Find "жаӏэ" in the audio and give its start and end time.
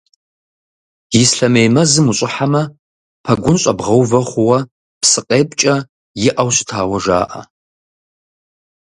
7.03-7.41